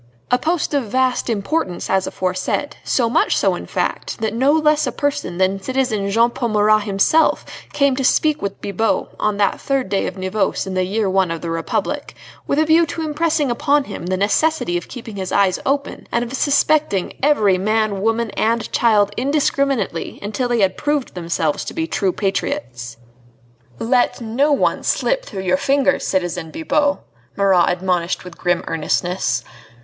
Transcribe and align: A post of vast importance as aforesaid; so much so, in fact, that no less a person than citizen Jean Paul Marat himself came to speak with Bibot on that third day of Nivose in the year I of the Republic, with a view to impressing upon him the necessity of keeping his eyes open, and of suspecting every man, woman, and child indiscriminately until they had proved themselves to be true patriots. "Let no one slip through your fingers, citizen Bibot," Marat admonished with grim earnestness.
A 0.31 0.39
post 0.39 0.73
of 0.73 0.85
vast 0.85 1.29
importance 1.29 1.87
as 1.87 2.07
aforesaid; 2.07 2.75
so 2.83 3.07
much 3.07 3.37
so, 3.37 3.53
in 3.53 3.67
fact, 3.67 4.17
that 4.19 4.33
no 4.33 4.51
less 4.51 4.87
a 4.87 4.91
person 4.91 5.37
than 5.37 5.61
citizen 5.61 6.09
Jean 6.09 6.31
Paul 6.31 6.49
Marat 6.49 6.85
himself 6.85 7.45
came 7.71 7.95
to 7.97 8.03
speak 8.03 8.41
with 8.41 8.59
Bibot 8.61 9.09
on 9.19 9.37
that 9.37 9.61
third 9.61 9.89
day 9.89 10.07
of 10.07 10.17
Nivose 10.17 10.65
in 10.65 10.73
the 10.73 10.85
year 10.85 11.07
I 11.15 11.25
of 11.27 11.41
the 11.41 11.51
Republic, 11.51 12.15
with 12.47 12.57
a 12.57 12.65
view 12.65 12.87
to 12.87 13.03
impressing 13.03 13.51
upon 13.51 13.83
him 13.83 14.07
the 14.07 14.17
necessity 14.17 14.75
of 14.75 14.87
keeping 14.87 15.17
his 15.17 15.31
eyes 15.31 15.59
open, 15.67 16.07
and 16.11 16.23
of 16.25 16.33
suspecting 16.33 17.13
every 17.21 17.59
man, 17.59 18.01
woman, 18.01 18.31
and 18.31 18.71
child 18.71 19.11
indiscriminately 19.17 20.17
until 20.23 20.47
they 20.47 20.61
had 20.61 20.77
proved 20.77 21.13
themselves 21.13 21.63
to 21.65 21.75
be 21.75 21.85
true 21.85 22.11
patriots. 22.11 22.97
"Let 23.77 24.19
no 24.19 24.51
one 24.51 24.81
slip 24.81 25.23
through 25.23 25.43
your 25.43 25.57
fingers, 25.57 26.07
citizen 26.07 26.49
Bibot," 26.49 26.97
Marat 27.35 27.67
admonished 27.69 28.23
with 28.23 28.35
grim 28.35 28.63
earnestness. 28.65 29.43